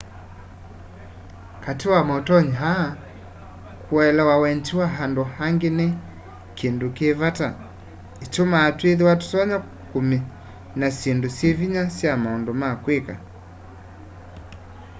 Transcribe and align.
kati 1.63 1.85
wa 1.93 2.01
mautonyi 2.07 2.53
aa 2.73 2.91
kuelewa 3.87 4.35
wendi 4.43 4.73
wa 4.79 4.87
andu 5.03 5.23
angi 5.45 5.69
ni 5.77 5.87
kindu 6.57 6.87
ki 6.97 7.07
vata 7.19 7.47
itumaa 8.25 8.69
twithwa 8.77 9.13
tutonya 9.21 9.57
kumina 9.91 10.87
syindu 10.99 11.27
syivinya 11.37 11.83
sya 11.95 12.11
maundu 12.23 12.51
ma 12.61 12.69
kwika 12.83 13.15